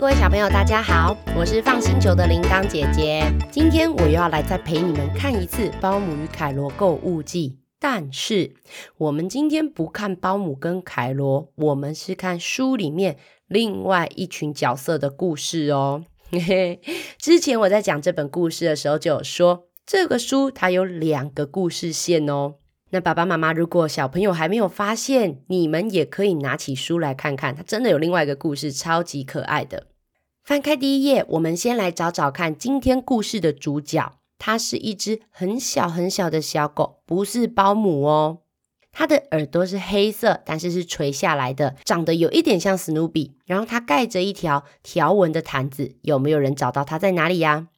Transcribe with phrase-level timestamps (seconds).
[0.00, 3.24] 各位小朋友，大家好，我是放星球的铃铛姐姐。
[3.50, 8.54] 今天我又要来再陪你们看一次《包姆与凯罗购物记》，但是
[8.96, 13.16] 我们今天不看包姆跟凯罗，我们是看书里面
[13.48, 16.04] 另外一群角色的故事哦。
[17.18, 22.54] 之前我在讲这本故事的时候就有说，这个书它有两个故事线哦。
[22.90, 29.88] 那爸爸妈妈，如果小朋友还没有发现，你们也可以拿起书来看看，它真的有另外一个故事，超级可爱的。
[30.42, 38.38] 翻开第一页，我们先来找找看，今天故事的主角，它是一只很小很小的小狗，不是包姆哦。
[38.90, 43.36] 它的耳朵是黑色，但是是垂下来的，长得有一点像史努比。
[43.44, 47.68] 然后它盖着一条条纹的毯子，有没有人找到它在哪里呀？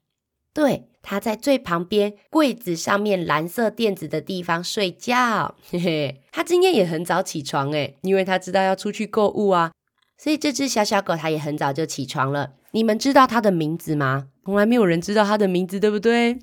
[0.53, 0.87] 对。
[1.03, 6.23] 他在最旁边柜子上面蓝色垫子的地方睡觉，嘿嘿。
[6.31, 9.73] 他今天也很早起床诶，因为他知道要出去购物啊。
[10.19, 12.53] 所以这只小小狗它也很早就起床了。
[12.73, 14.29] 你们知道它的名字吗？
[14.45, 16.39] 从来没有人知道它的名字，对不对？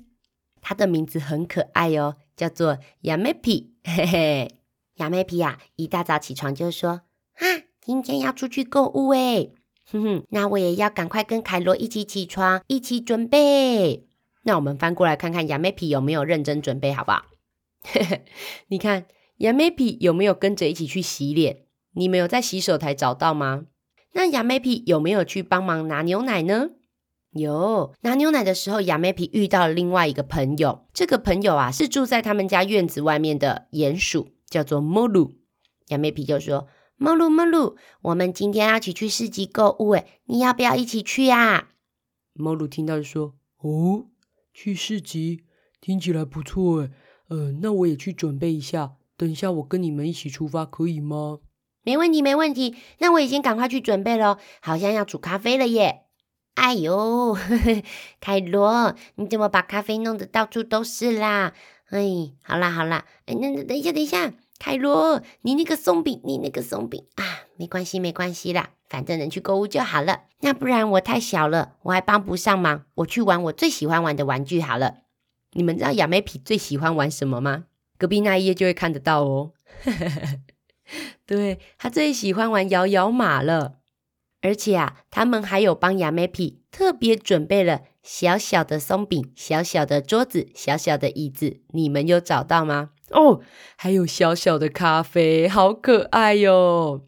[0.60, 4.58] 它的名字很可爱哦，叫做亚美皮，嘿嘿。
[4.96, 7.02] 亚美皮呀，一大早起床就说
[7.38, 7.46] ：“啊，
[7.80, 9.52] 今天要出去购物诶。
[9.90, 14.06] 哼哼，那我也要赶快跟凯罗一起起床，一起准备。”
[14.44, 17.24] 那我们翻过来看看亚美皮有没有认真准备，好不好？
[18.68, 19.06] 你看
[19.38, 21.64] 亚美皮有没有跟着一起去洗脸？
[21.94, 23.66] 你们有在洗手台找到吗？
[24.12, 26.70] 那亚美皮有没有去帮忙拿牛奶呢？
[27.32, 30.86] 有，拿牛奶的时候，亚美皮遇到了另外一个朋友。
[30.94, 35.34] 这个朋友啊，是住在他们家院子外面的鼹鼠，叫做莫鲁。
[35.88, 36.66] 亚美皮就说
[36.98, 41.68] ：“莫鲁，莫鲁，我们今天要一起去市集购物，诶你要不要一起去呀？”
[42.34, 44.06] 莫鲁听到说：“哦。”
[44.52, 45.44] 去市集
[45.80, 46.90] 听起来不错诶，
[47.28, 51.38] 呃，那我也去准备一下，等一下我跟你们一起出发，可以吗？
[51.84, 52.74] 没问题，没问题。
[52.98, 56.06] 那我已经赶快去准备了，好像要煮咖啡了耶！
[56.54, 57.36] 哎呦，
[58.18, 61.54] 凯罗，你怎么把咖啡弄得到处都是啦？
[61.90, 68.70] 哎，好啦好啦，哎，那那等一下等一下，凯罗，你那个松饼，你那个松饼啊，没关系没关系啦。
[68.88, 72.84] 反正能去购物就好了，那不然我太小了，我还帮不上忙。
[72.96, 74.96] 我去玩我最喜欢玩的玩具好了。
[75.52, 77.64] 你们知道亚美皮最喜欢玩什么吗？
[77.98, 79.52] 隔壁那一页就会看得到哦。
[81.26, 83.74] 对他最喜欢玩摇摇马了，
[84.40, 91.60] 而且啊，他们还有帮亚美皮特别准备了小小的松饼、小小的桌子、小小的椅子。
[91.72, 92.90] 你们有找到吗？
[93.10, 93.40] 哦，
[93.76, 97.02] 还有小小的咖啡，好可爱哟。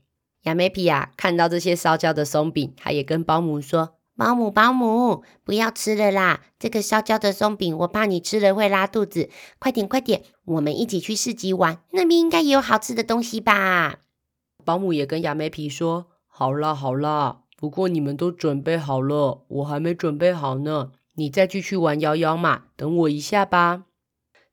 [0.44, 6.40] 亚美皮呀，看到这些烧焦的松饼，他也跟保姆说：“保姆，保姆，不要吃了啦！
[6.58, 9.28] 这个烧焦的松饼，我怕你吃了会拉肚子。
[9.58, 13.98] 快点，快点，我们一起去市集玩，那边应该也有好吃的东西吧？”
[14.64, 20.92] 保姆也跟亚美皮说：“好啦，好啦，不过你们都准备好了，我还没准备好呢。
[21.16, 23.84] 你再继续玩摇摇马，等我一下吧。”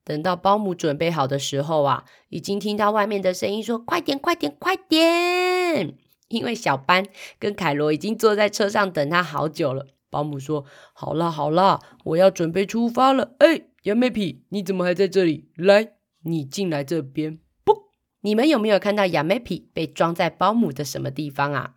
[0.07, 5.97] 等到保姆准备好的时候啊，已经听到外面的声音说：“快点，快点，快点！”
[6.29, 7.06] 因为小班
[7.38, 9.88] 跟凯罗已经坐在车上等他好久了。
[10.09, 10.63] 保姆说
[10.96, 15.50] ：“好啦，好啦，我要准备出发了。”哎，杨梅皮，你怎么还在这里？
[15.57, 17.40] 来，你进来这边。
[17.66, 17.91] 不，
[18.22, 21.73] 你们有没有看到亚美皮被装在保姆的什么地方啊？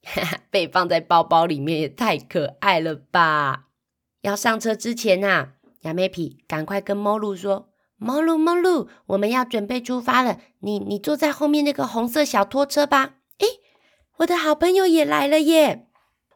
[0.50, 3.66] 被放在包包里面也太可爱了吧！
[4.22, 5.55] 要上车之前啊。
[5.86, 10.40] 亚美皮，赶快跟猫露说：“猫露，猫露，我们要准备出发了。
[10.58, 13.46] 你，你坐在后面那个红色小拖车吧。”诶，
[14.16, 15.86] 我的好朋友也来了耶！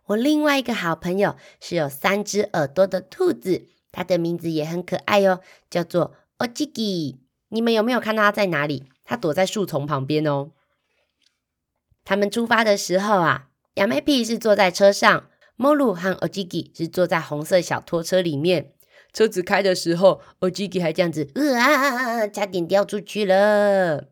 [0.06, 7.19] 我另外一个好朋友是有三只耳朵的兔子，它的名字也很可爱哦，叫做 Ojigi。
[7.49, 8.84] 你们有没有看到它在哪里？
[9.05, 10.53] 它躲在树丛旁边哦。
[12.05, 18.75] 他们出发的时候啊，亚美皮是坐在车上，猫露和 Ojigi 是坐在红色小拖车里面。
[19.12, 24.08] 车子开的时候，欧吉吉还这样子，啊，差点掉出去了。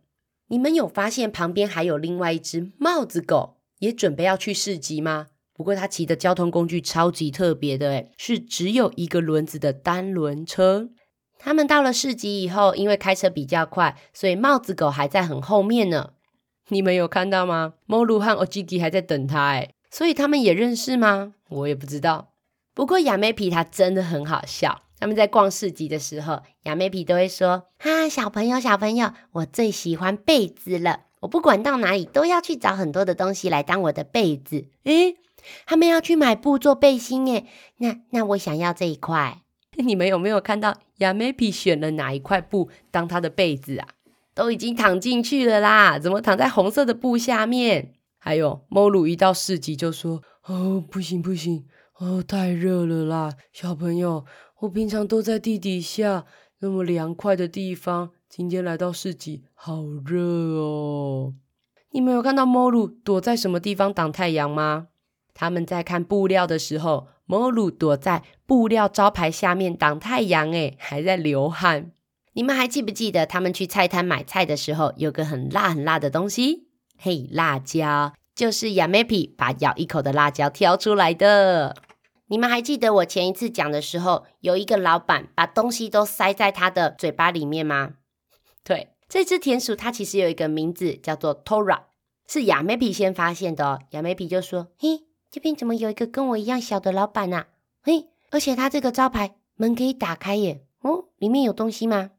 [0.49, 5.27] 你们有发现旁边还有另外一只帽子狗，也准备要去市集吗？
[5.55, 10.89] 不过它骑的交通工具超级特别的，诶是只有一个轮子的单轮车。
[11.39, 16.11] 他们到了市集以后，因为开车比较快，所以帽子狗还在很后面呢。
[16.69, 17.75] 你们有看到吗？
[17.87, 21.35] 莫鲁和欧吉吉还在等他，诶所以他们也认识吗？
[21.49, 22.33] 我也不知道。
[22.75, 24.83] 不过亚美皮它真的很好笑。
[25.01, 31.01] 他们在逛市集的时候，亚美皮都会说：“哈，小朋友，小朋友，我最喜欢被子了。
[31.21, 35.17] 我不管到哪里，都要去找很多的东西来当我的被子。”诶，
[35.67, 37.47] 他们要去买布做背心诶，
[37.79, 39.43] 那那我想要这一块。
[39.77, 43.89] 你们有没有看到亚美皮选了哪一块布当他的被子啊？
[44.35, 47.95] 都已经躺进去了啦，怎么躺在红色的布下面？
[48.19, 51.67] 还有猫鲁一到市集就说：“哦，不行不行，
[51.99, 54.25] 哦，太热了啦，小朋友，
[54.61, 56.25] 我平常都在地底下
[56.59, 61.35] 那么凉快的地方，今天来到市集，好热哦。”
[61.93, 64.89] 你们有看到猫鲁躲在什么地方挡太阳吗？
[65.33, 71.93] 他们在看布料的时候，猫鲁躲在布料招牌下面挡太阳，诶，还在流汗。
[72.33, 76.67] 你们还记不记得他们去菜摊买菜的时候，有个很辣很辣的东西？
[76.97, 81.77] 嘿，辣椒，就是亚美皮把咬一口的辣椒挑出来的。
[82.29, 87.95] 你们还记得我前一次讲的时候，有一个老板把东西都塞在他的嘴巴里面吗？
[88.63, 88.95] 对。
[89.09, 91.85] 这只田鼠它其实有一个名字叫做 Tora，
[92.27, 93.79] 是亚美比先发现的哦。
[93.93, 97.47] 亚美比就说：“嘿，这边怎么有一个跟我一样小的老板啊？
[97.81, 100.67] 嘿，而且他这个招牌门可以打开耶。
[100.81, 102.11] 哦，里面有东西吗？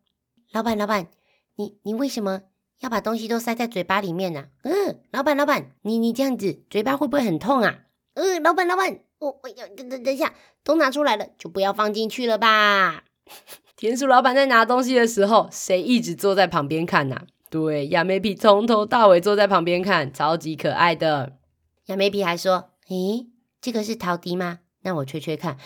[0.51, 1.11] 老板，老板，
[1.57, 2.41] 你你为什么
[2.79, 4.47] 要把东西都塞在嘴巴里面呢？
[4.63, 7.81] 嗯，老板，老板，你你这样子嘴巴会不会很痛啊？
[8.15, 10.33] 嗯，老板，老板，我我要等等等一下，
[10.63, 13.03] 都拿出来了，就不要放进去了吧。
[13.75, 17.21] ”田鼠老板在拿东西的时候，谁一直坐在旁边看呐？
[17.49, 21.37] 对，亚美皮从头到尾坐在旁边看，超级可爱的。
[21.87, 23.27] 亚美皮还说：“咦，
[23.61, 24.59] 这个是陶笛吗？
[24.81, 25.57] 那我吹吹看。”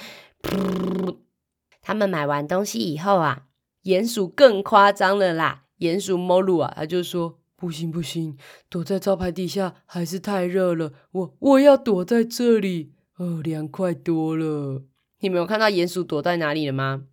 [1.81, 3.43] 他们买完东西以后啊，
[3.83, 5.63] 鼹鼠更夸张了啦。
[5.79, 8.37] 鼹鼠莫鲁啊，他就说：“不行不行，
[8.69, 14.83] 躲在招牌底下还是太热了，我我要躲在这里，哦，凉快多了。”
[15.19, 17.03] 你们有看到鼹鼠躲在哪里了吗？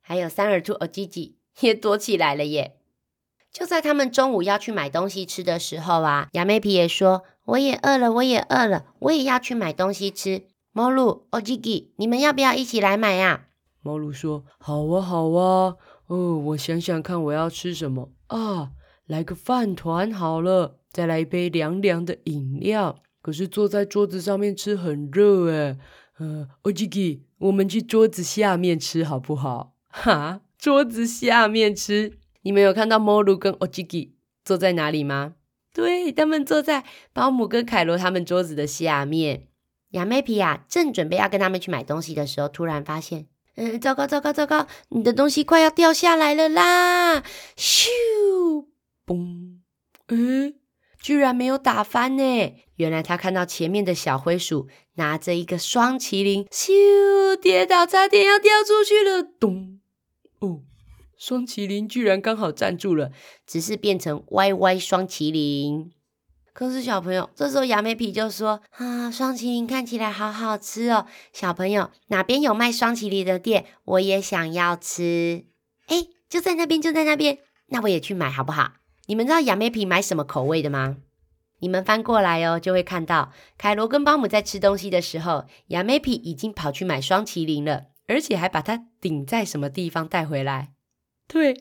[0.00, 2.76] 还有三耳兔哦，吉吉也躲起来了耶！
[3.52, 13.46] 就在他们中午要去买东西吃的时候啊，亚妹皮也说：“我也饿了，我也饿了，我也要去买东西吃。”猫鲁哦，吉吉，你们要不要一起来买呀？
[13.80, 15.76] 猫鲁说：“好啊，好啊。
[16.08, 18.72] 哦，我想想看，我要吃什么啊？
[19.06, 23.03] 来个饭团好了，再来一杯凉凉的饮料。
[23.24, 25.78] 可是坐在桌子上面吃很热哎。
[26.18, 32.18] 呃，哦，吉吉，我们去桌子下面吃好不好？”哈，桌子下面吃。
[32.42, 35.36] 你们有看到莫鲁跟欧吉吉坐在哪里吗？
[35.72, 36.84] 对，他们坐在
[37.14, 39.46] 保姆跟凯罗他们桌子的下面。
[39.92, 47.22] 亚美皮啊，正准备要跟他们去买东西的时候，突然发现，嗯，糟糕，糟糕，糟糕，你的东西快要掉下来了啦！
[47.56, 47.86] 咻，
[49.06, 49.60] 嘣，
[50.08, 50.54] 嗯，
[51.00, 52.54] 居然没有打翻呢。
[52.76, 59.80] 原来他看到前面的小灰鼠拿着一个双麒麟，咻，跌倒，差点要掉出去了，咚。
[60.40, 60.60] 哦，
[61.16, 63.10] 双麒麟居然刚好站住了，
[63.46, 65.92] 只是变成歪歪双麒麟。
[66.52, 75.46] 可是小朋友，这时候亚美皮就说：“啊，双麒麟看起来好好吃哦，小朋友哪边有卖双麒麟的店，我也想要吃。
[75.86, 78.74] 哎，就在那边，就在那边，那我也去买好不好？
[79.06, 80.96] 你们知道亚美皮买什么口味的吗？
[81.60, 90.74] 你们翻过来哦，就会看到凯罗跟保姆在吃东西的时候，亚美皮已经跑去买双麒麟了。”而且还把它顶在什么地方带回来？
[91.26, 91.56] 对，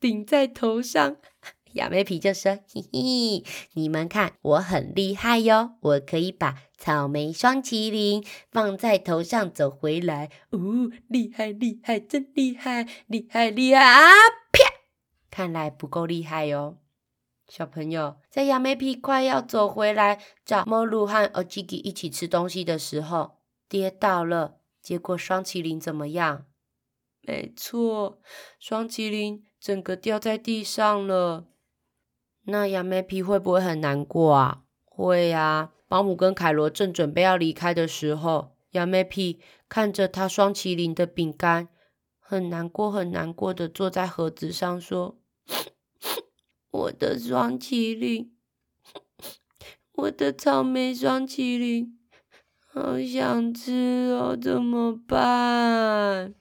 [0.00, 1.18] 顶在头上。
[1.74, 3.44] 亚美皮就说：“嘿嘿，
[3.74, 10.30] 你们看，我很厉害哟，我可以把草莓双麒麟放在头上走回来。
[10.50, 14.10] 哦，厉害厉害，真厉害，厉害厉害啊！
[14.50, 14.64] 啪，
[15.30, 16.78] 看来不够厉害哟。
[17.48, 23.38] 小朋友，在亚美皮快要走回来找莫鲁和欧吉吉一起吃东西的时候，
[23.68, 24.56] 跌倒了。
[24.82, 26.46] 结果双麒麟怎么样？
[27.22, 28.20] 没错，
[28.58, 31.46] 双麒麟整个掉在地上了。
[32.44, 34.62] 那亚美皮会不会很难过啊？
[34.84, 35.72] 会呀。
[35.88, 41.68] 保姆跟凯罗正准备要离开的时候，亚美皮看着他双麒麟的饼干，
[42.18, 45.16] 很难过，很难过的坐在盒子上说
[46.76, 48.30] ：“我的双麒麟，
[49.92, 51.92] 我的草莓双麒麟。”
[52.68, 56.34] 好想吃哦，怎么办？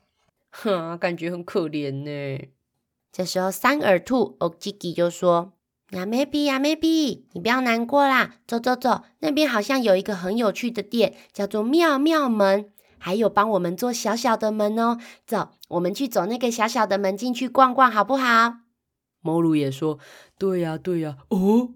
[0.51, 2.49] 哈，感觉很可怜呢。
[3.09, 5.53] 这时候，三耳兔哦吉吉就说
[5.95, 14.99] ：“亚美比，亚美比，你不要难过啦，走走走，那边好像有一个很有趣的店，叫做妙妙门，还有帮我们做小小的门哦。
[15.25, 18.57] 走，我们去走那个小小的门进去逛逛，好不好？”
[19.25, 19.97] 猫鲁也说
[20.37, 21.73] ：“对呀，对呀。”哦，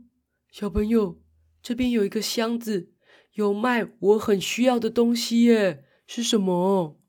[0.52, 1.20] 小朋友，
[1.64, 2.92] 这边有一个箱子。
[3.34, 7.00] 有卖我很需要的东西耶，是什么？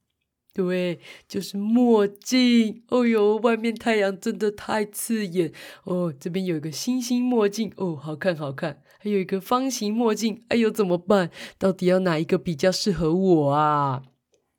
[0.54, 2.82] 对，就是墨镜。
[2.88, 5.52] 哦呦，外面太阳真的太刺眼
[5.84, 6.12] 哦。
[6.18, 8.82] 这边有一个星星墨镜，哦，好看好看。
[8.98, 11.30] 还有一个方形墨镜，哎呦，怎么办？
[11.58, 14.02] 到底要哪一个比较适合我啊？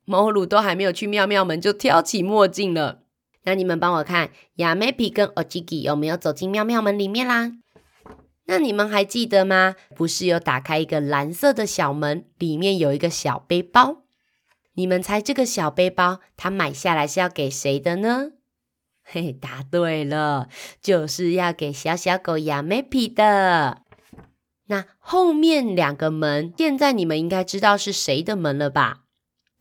[0.04, 3.01] 毛鲁都还没有去妙妙门，就挑起墨镜了。
[3.44, 7.52] 那你们帮我看，亚美皮跟欧吉吉有没有走进妙妙门里面啦？
[8.46, 9.76] 那你们还记得吗？
[9.94, 14.02] 不是有打开一个蓝色的小门，里面有一个小背包。
[14.74, 18.30] 你们猜这个小背包他买下来是要给谁的呢？
[19.04, 20.48] 嘿，答对了，
[20.80, 23.82] 就是要给小小狗亚美皮的。
[24.66, 29.01] 那后面两个门，现在你们应该知道是谁的门了吧？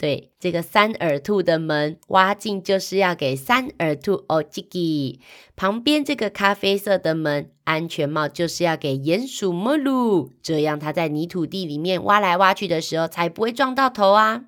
[0.01, 5.21] 对，这个三耳兔的门挖进就是要给三耳兔哦吉吉。
[5.55, 14.45] 旁边这个咖啡色的门安全帽就是要给鼹鼠莫鲁，这样它在泥土地里面挖来挖去的时候才不会撞到头啊。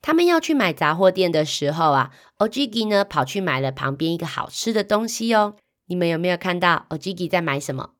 [0.00, 5.56] 他们要去买杂货店的时候啊，Ojigi 呢跑去买了旁边一个好吃的东西哦。
[5.88, 7.90] 你们有没有看到 Ojigi 在买什么？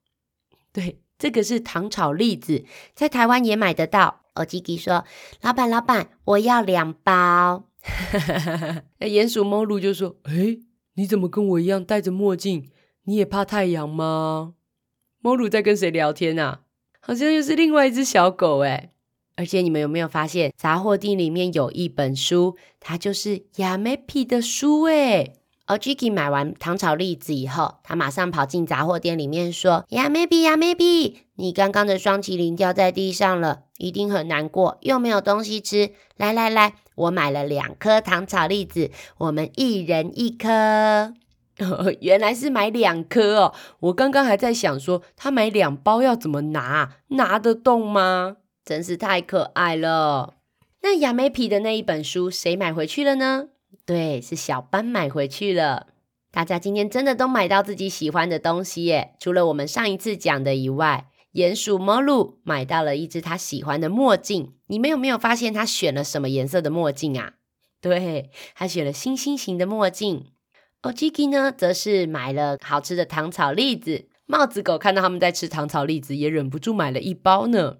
[0.72, 4.22] 对，这个是糖炒栗子，在台湾也买得到。
[4.44, 5.04] Ojigi 说
[5.42, 7.64] ：“老板，老板，我要两包。
[8.98, 10.58] ”那鼹鼠猫鲁就说：“哎，
[10.94, 12.70] 你怎么跟我一样戴着墨镜？
[13.04, 14.54] 你也怕太阳吗？”
[15.22, 16.60] 猫鲁在跟谁聊天啊？
[17.00, 18.92] 好像又是另外一只小狗哎。
[19.36, 25.39] 而且你们有没有发现，杂货店里面有一本书，它就是亚美皮的书诶。
[25.70, 35.92] 而 Jiki 买完糖炒栗子以后，他马上跑进杂货店里面说：“亚美皮，亚美皮，你刚刚的双麒麟掉在地上了，一定很难过，又没有东西吃。
[36.16, 41.14] 来来来，我买了两颗糖炒栗子，我们一人一颗。
[42.00, 43.54] 原来是买两颗哦！
[43.78, 46.96] 我刚刚还在想说，他买两包要怎么拿？
[47.10, 50.34] 拿得动吗？”真是太可爱了！
[50.82, 53.50] 那亚美皮的那一本书谁买回去了呢？
[53.90, 55.88] 对，是小班买回去了。
[56.30, 59.16] 大家今天真的都买到自己喜欢的东西耶！
[59.18, 64.52] 除了我们上一次讲的以外，鼹鼠摩鲁买到了一只他喜欢的墨镜。
[64.68, 67.32] 你们有没有发现他选了什么颜色的墨镜啊？
[67.80, 70.26] 对，他选了星星型的墨镜。
[70.82, 74.06] o j i k i 呢，则是买了好吃的糖炒栗子。
[74.26, 77.78] 帽子狗看到他们在吃糖炒栗子，也忍不住买了一包呢。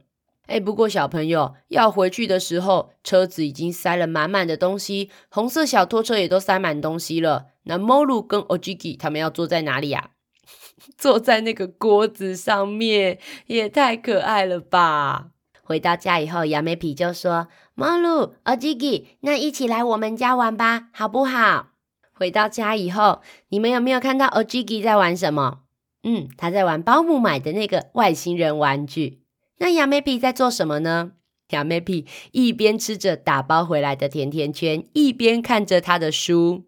[0.50, 7.46] 哎，不过小朋友要回去的时候，车子已经塞了满满的东西，红色小拖车也都塞满东西了。
[7.62, 10.10] 那 Molu 跟 Ojiki 他们要坐在哪里呀？
[10.98, 15.28] 坐在那个锅子上面，也太可爱了吧！
[15.62, 21.68] 回到家以后，亚美皮就说：“Molu、Ojiki，那一起来我们家玩吧，好不好？”
[22.12, 25.60] 回到家以后，你们有没有看到 Ojiki 在玩什么？
[26.02, 29.19] 嗯，他在玩保姆买的那个外星人玩具。
[29.60, 31.12] 那亚美皮在做什么呢？
[31.50, 36.64] 亚美皮一边吃着打包回来的甜甜圈，一边看着他的书。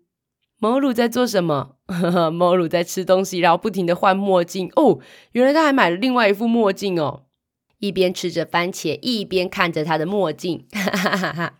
[0.59, 1.77] 毛鲁在做什么？
[2.33, 4.71] 毛鲁在吃东西，然后不停的换墨镜。
[4.77, 5.01] 哦，
[5.33, 7.25] 原来他还买了另外一副墨镜哦。
[7.79, 10.67] 一边吃着番茄，一边看着他的墨镜。
[10.71, 11.59] 哈哈哈！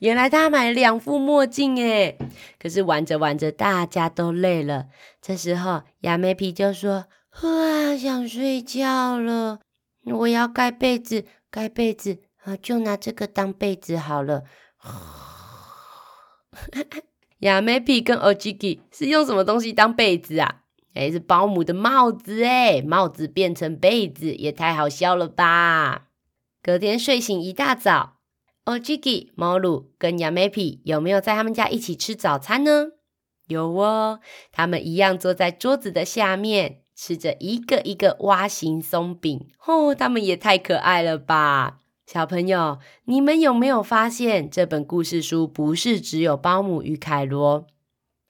[0.00, 2.18] 原来他买了两副墨镜诶。
[2.58, 4.86] 可是玩着玩着，大家都累了。
[5.20, 7.04] 这时候亚美皮就说
[7.42, 9.60] ：“啊，想睡觉了。”
[10.04, 14.44] 我要盖被子，盖被子啊，就拿这个当被子好了。
[17.40, 20.62] 亚美皮跟奥吉吉是用什么东西当被子啊？
[20.94, 26.08] 哎，是保姆的帽子哎，帽子变成被子，也太好笑了吧！
[26.62, 28.16] 隔天睡醒一大早
[28.64, 32.88] 奥吉吉、毛鲁跟亚美皮有没有在他们家一起吃早餐呢？
[33.46, 34.20] 有哦，
[34.52, 36.82] 他们一样坐在桌子的下面。
[37.02, 41.78] 吃着一个一个蛙形松饼，哦，他们也太可爱了吧！
[42.06, 47.66] 小朋友，你们有没有发现这本故事书不是只有包姆与凯罗，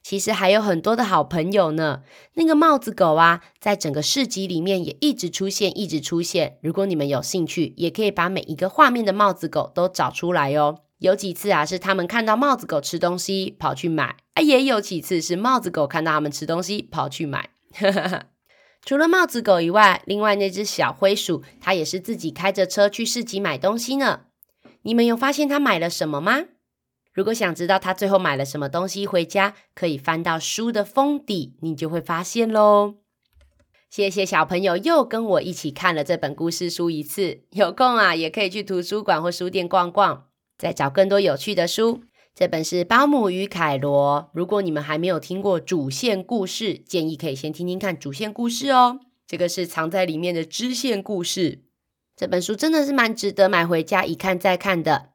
[0.01, 2.03] 其实还有很多的好朋友呢？
[2.35, 6.57] 那个帽子狗啊，在整个市集里面也一直出现，一直出现。
[6.61, 10.77] 如果你们有兴趣，也可以把每一个画面的帽子狗都找出来哦。
[10.99, 17.49] 有几次啊，是他们看到帽子狗吃东西跑去买啊，也有几次是帽子狗看到他们吃东西跑去买。
[18.83, 24.21] 除了帽子狗以外，另外那只小灰鼠，它也是自己开着车去市集买东西呢。
[24.81, 26.45] 你们有发现它买了什么吗？
[27.13, 32.95] 如果想知道它最后买了什么东西回家，可以翻到书的封底，你就会发现喽。
[33.89, 42.01] 谢谢小朋友又跟我一起看了这本故事书一次，有空啊也可以去图书馆或书店逛逛，再找更多有趣的书。
[42.41, 44.29] 这本是《保姆与凯罗》。
[44.33, 48.99] 如果你们还没有听过主线故事，建议可以先听听看主线故事哦。
[49.27, 51.61] 这个是藏在里面的支线故事。
[52.17, 55.09] 这本书真的是蛮值得买回家一看再看的。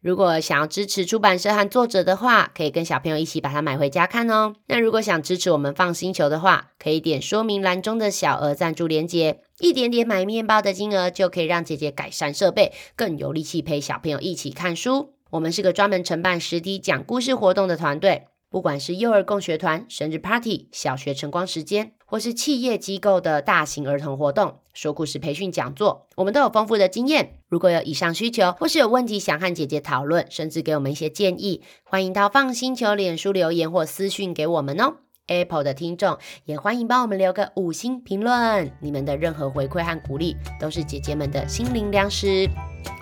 [0.00, 4.54] 如果想要支持出版社和作者的话，可以跟小朋友一起把它买回家看哦。
[4.68, 15.14] 那如果想支持我们放星球的话，可以点说明栏中的小额赞助链接，一点点买面包的金额就可以让姐姐改善设备，更有力气陪小朋友一起看书。
[15.30, 27.40] 我们是个专门承办实体讲故事活动的团队，不管是幼儿共学团、生日 party、小学晨光时间，或是企业机构的大型儿童活动、说故事培训讲座，我们都有丰富的经验。
[27.46, 34.96] 如果有以上需求，或是有问题想和姐姐讨论，甚至给我们一些建议，欢迎到放心球脸书留言或私讯给我们哦。
[35.28, 42.48] Apple 的听众也欢迎帮我们留个五星评论，你们的任何回馈和鼓励都是姐姐们的心灵粮食。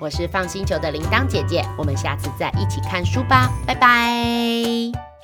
[0.00, 5.15] 我是放星球的铃铛姐姐，我们下次再一起看书吧，拜拜。